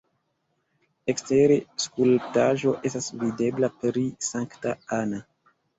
[1.13, 5.27] Ekstere skulptaĵo estas videbla pri Sankta Anna.